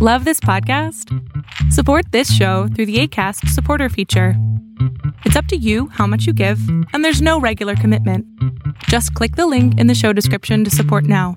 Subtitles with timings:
[0.00, 1.12] Love this podcast?
[1.72, 4.34] Support this show through the ACAST supporter feature.
[5.24, 6.60] It's up to you how much you give,
[6.92, 8.24] and there's no regular commitment.
[8.84, 11.36] Just click the link in the show description to support now.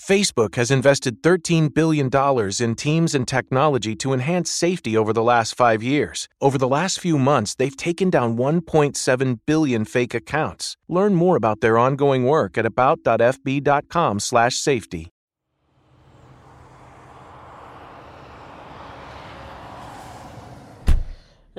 [0.00, 2.08] Facebook has invested $13 billion
[2.58, 6.26] in teams and technology to enhance safety over the last five years.
[6.40, 10.78] Over the last few months, they've taken down 1.7 billion fake accounts.
[10.88, 15.10] Learn more about their ongoing work at about.fb.com/safety.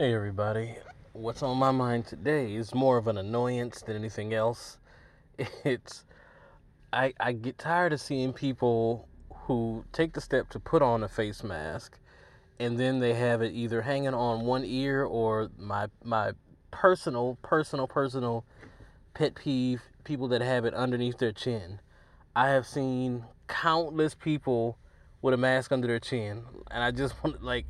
[0.01, 0.77] Hey everybody,
[1.13, 4.79] what's on my mind today is more of an annoyance than anything else.
[5.63, 6.05] It's
[6.91, 9.07] I I get tired of seeing people
[9.45, 11.99] who take the step to put on a face mask
[12.59, 16.31] and then they have it either hanging on one ear or my my
[16.71, 18.43] personal personal personal
[19.13, 21.79] pet peeve people that have it underneath their chin.
[22.35, 24.79] I have seen countless people
[25.21, 27.67] with a mask under their chin and I just want like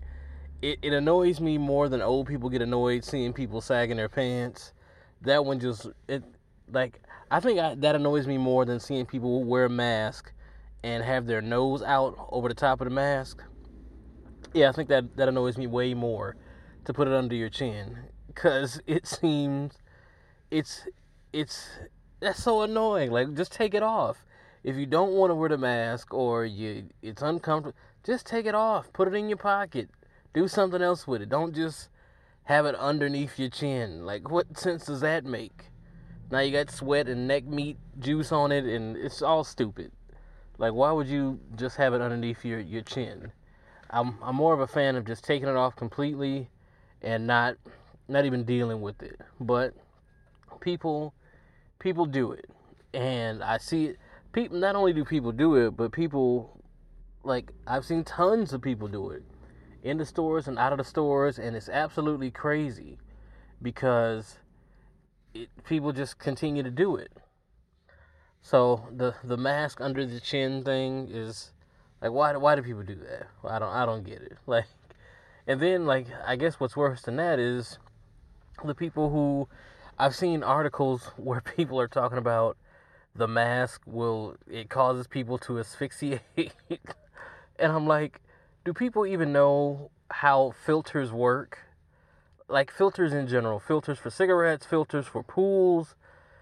[0.61, 4.73] it, it annoys me more than old people get annoyed seeing people sagging their pants.
[5.21, 6.23] That one just it
[6.71, 10.31] like I think I, that annoys me more than seeing people wear a mask
[10.83, 13.43] and have their nose out over the top of the mask.
[14.53, 16.35] Yeah, I think that that annoys me way more
[16.85, 17.97] to put it under your chin
[18.35, 19.73] cuz it seems
[20.51, 20.87] it's
[21.33, 21.69] it's
[22.19, 23.11] that's so annoying.
[23.11, 24.25] Like just take it off.
[24.63, 28.53] If you don't want to wear the mask or you it's uncomfortable, just take it
[28.53, 28.93] off.
[28.93, 29.89] Put it in your pocket.
[30.33, 31.29] Do something else with it.
[31.29, 31.89] Don't just
[32.43, 34.05] have it underneath your chin.
[34.05, 35.65] Like what sense does that make?
[36.31, 39.91] Now you got sweat and neck meat juice on it, and it's all stupid.
[40.57, 43.31] Like, why would you just have it underneath your, your chin?
[43.89, 46.49] I'm I'm more of a fan of just taking it off completely,
[47.01, 47.57] and not
[48.07, 49.19] not even dealing with it.
[49.41, 49.73] But
[50.61, 51.13] people
[51.79, 52.49] people do it,
[52.93, 53.97] and I see it.
[54.31, 56.61] People not only do people do it, but people
[57.23, 59.23] like I've seen tons of people do it
[59.83, 62.97] in the stores and out of the stores, and it's absolutely crazy
[63.61, 64.37] because
[65.33, 67.11] it, people just continue to do it.
[68.41, 71.51] So the the mask under the chin thing is
[72.01, 73.27] like why why do people do that?
[73.47, 74.37] I don't I don't get it.
[74.47, 74.65] Like
[75.47, 77.77] and then like I guess what's worse than that is
[78.63, 79.47] the people who
[79.97, 82.57] I've seen articles where people are talking about
[83.15, 86.21] the mask will it causes people to asphyxiate
[87.59, 88.21] and I'm like
[88.65, 91.59] do people even know how filters work?
[92.51, 95.95] like filters in general, filters for cigarettes, filters for pools,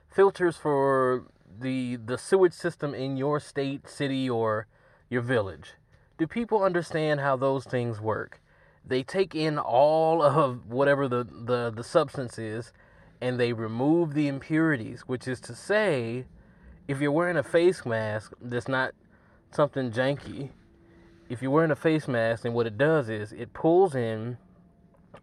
[0.09, 1.25] filters for
[1.59, 4.67] the the sewage system in your state, city or
[5.09, 5.73] your village.
[6.17, 8.41] Do people understand how those things work?
[8.85, 12.73] They take in all of whatever the, the, the substance is
[13.21, 16.25] and they remove the impurities, which is to say,
[16.87, 18.93] if you're wearing a face mask that's not
[19.51, 20.49] something janky,
[21.29, 24.37] if you're wearing a face mask, and what it does is it pulls in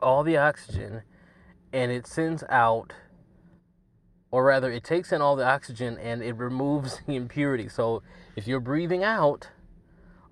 [0.00, 1.02] all the oxygen
[1.72, 2.92] and it sends out
[4.30, 7.68] or rather it takes in all the oxygen and it removes the impurity.
[7.68, 8.02] So
[8.34, 9.48] if you're breathing out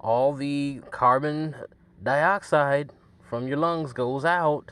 [0.05, 1.57] all the carbon
[2.03, 2.93] dioxide
[3.29, 4.71] from your lungs goes out.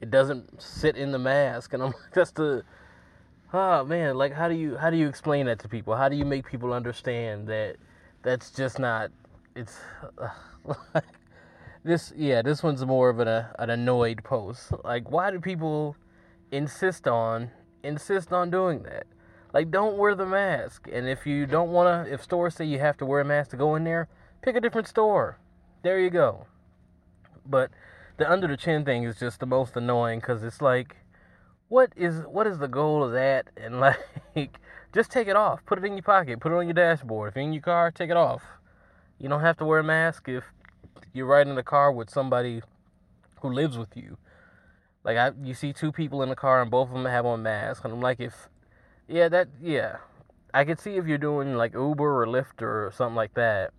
[0.00, 1.74] It doesn't sit in the mask.
[1.74, 2.62] And i'm like that's the
[3.52, 5.96] oh man like how do you how do you explain that to people?
[5.96, 7.76] How do you make people understand that
[8.22, 9.10] that's just not
[9.54, 9.78] it's
[10.18, 11.00] uh,
[11.84, 14.72] this yeah this one's more of an, uh, an annoyed post.
[14.84, 15.96] Like why do people
[16.50, 17.50] insist on
[17.82, 19.06] insist on doing that?
[19.52, 20.88] Like don't wear the mask.
[20.92, 23.50] And if you don't want to if stores say you have to wear a mask
[23.50, 24.08] to go in there
[24.42, 25.38] pick a different store.
[25.82, 26.46] There you go.
[27.46, 27.70] But
[28.18, 30.96] the under the chin thing is just the most annoying because it's like
[31.68, 33.48] what is what is the goal of that?
[33.56, 34.58] And like
[34.94, 35.64] just take it off.
[35.64, 36.40] Put it in your pocket.
[36.40, 37.30] Put it on your dashboard.
[37.30, 38.42] If you're in your car take it off
[39.22, 40.42] you don't have to wear a mask if
[41.12, 42.60] you're riding in the car with somebody
[43.40, 44.18] who lives with you.
[45.04, 47.42] Like I, you see two people in the car and both of them have on
[47.42, 48.48] masks, and I'm like, if,
[49.06, 49.98] yeah, that, yeah,
[50.52, 53.72] I could see if you're doing like Uber or Lyft or something like that.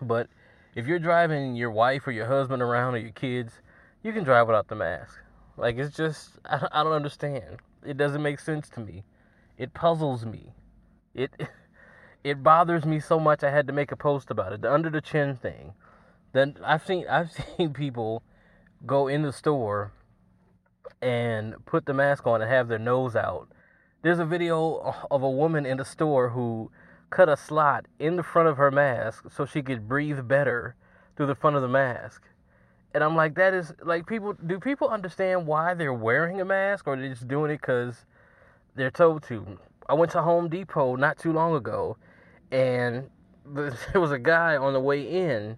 [0.00, 0.28] But
[0.74, 3.52] if you're driving your wife or your husband around or your kids,
[4.02, 5.18] you can drive without the mask.
[5.58, 7.58] Like it's just, I, I don't understand.
[7.84, 9.04] It doesn't make sense to me.
[9.58, 10.54] It puzzles me.
[11.14, 11.30] It,
[12.30, 13.42] it bothers me so much.
[13.42, 14.62] I had to make a post about it.
[14.62, 15.74] The under the chin thing
[16.36, 18.22] then I've seen I've seen people
[18.84, 19.92] go in the store
[21.02, 23.48] and put the mask on and have their nose out.
[24.02, 26.70] There's a video of a woman in the store who
[27.10, 30.76] cut a slot in the front of her mask so she could breathe better
[31.16, 32.22] through the front of the mask.
[32.94, 34.34] And I'm like, that is like people.
[34.34, 38.04] Do people understand why they're wearing a mask, or they're just doing it because
[38.74, 39.58] they're told to?
[39.88, 41.96] I went to Home Depot not too long ago,
[42.50, 43.08] and
[43.46, 45.56] there was a guy on the way in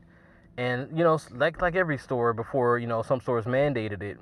[0.57, 4.19] And you know, like like every store before, you know, some stores mandated it.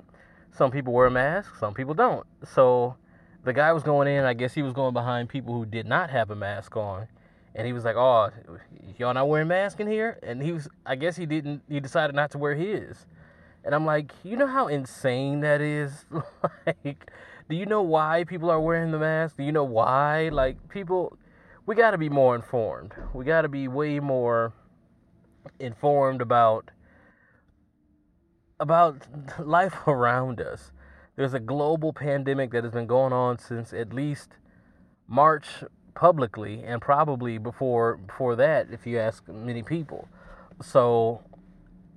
[0.51, 2.25] Some people wear a mask, some people don't.
[2.45, 2.95] So
[3.43, 4.25] the guy was going in.
[4.25, 7.07] I guess he was going behind people who did not have a mask on,
[7.55, 8.29] and he was like, "Oh,
[8.97, 11.61] y'all not wearing masks in here?" And he was, I guess he didn't.
[11.69, 13.05] He decided not to wear his.
[13.63, 16.05] And I'm like, you know how insane that is?
[16.65, 17.11] like,
[17.49, 19.37] do you know why people are wearing the mask?
[19.37, 20.29] Do you know why?
[20.29, 21.17] Like, people,
[21.67, 22.93] we got to be more informed.
[23.13, 24.53] We got to be way more
[25.59, 26.71] informed about
[28.59, 29.05] about
[29.39, 30.71] life around us.
[31.15, 34.29] There's a global pandemic that has been going on since at least
[35.07, 35.47] March
[35.93, 40.07] publicly and probably before before that if you ask many people.
[40.61, 41.21] So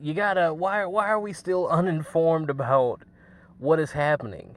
[0.00, 3.02] you gotta why why are we still uninformed about
[3.58, 4.56] what is happening?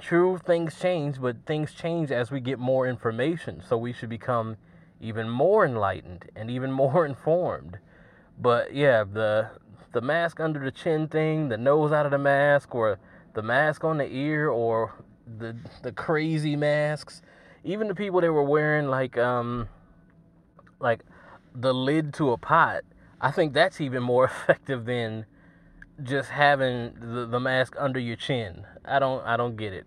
[0.00, 3.62] True, things change, but things change as we get more information.
[3.66, 4.56] So we should become
[5.00, 7.78] even more enlightened and even more informed.
[8.38, 9.50] But yeah, the
[9.92, 12.98] the mask under the chin thing, the nose out of the mask, or
[13.34, 14.92] the mask on the ear, or
[15.38, 17.22] the the crazy masks.
[17.62, 19.68] Even the people that were wearing like um
[20.80, 21.04] like
[21.54, 22.82] the lid to a pot
[23.24, 25.24] I think that's even more effective than
[26.02, 28.66] just having the, the mask under your chin.
[28.84, 29.86] I don't I don't get it.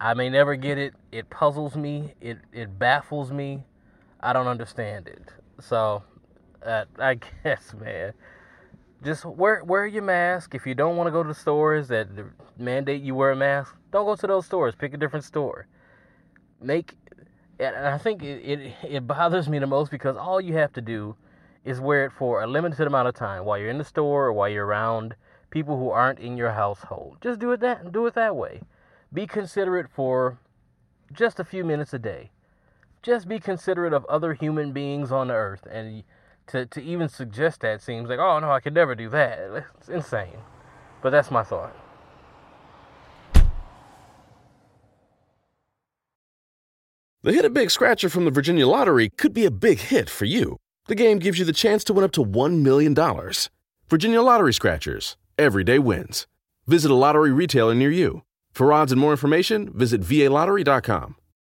[0.00, 0.94] I may never get it.
[1.10, 2.14] It puzzles me.
[2.20, 3.64] It it baffles me.
[4.20, 5.22] I don't understand it.
[5.60, 6.02] So,
[6.64, 7.14] uh, I
[7.44, 8.12] guess, man,
[9.02, 10.54] just wear wear your mask.
[10.54, 12.08] If you don't want to go to the stores that
[12.58, 14.74] mandate you wear a mask, don't go to those stores.
[14.74, 15.66] Pick a different store.
[16.60, 16.96] Make,
[17.58, 20.80] and I think it it, it bothers me the most because all you have to
[20.80, 21.16] do
[21.64, 24.32] is wear it for a limited amount of time while you're in the store or
[24.32, 25.14] while you're around
[25.50, 27.18] people who aren't in your household.
[27.22, 28.60] Just do it that do it that way.
[29.12, 30.38] Be considerate for
[31.12, 32.30] just a few minutes a day.
[33.02, 36.02] Just be considerate of other human beings on the earth and
[36.48, 39.64] to, to even suggest that seems like, oh no, I could never do that.
[39.78, 40.38] It's insane.
[41.02, 41.74] But that's my thought.
[47.22, 50.24] The Hit a Big Scratcher from the Virginia Lottery could be a big hit for
[50.24, 50.56] you.
[50.86, 52.94] The game gives you the chance to win up to $1 million.
[53.88, 55.16] Virginia Lottery Scratchers.
[55.38, 56.26] Everyday wins.
[56.66, 58.22] Visit a lottery retailer near you.
[58.50, 61.14] For odds and more information, visit VALottery.com.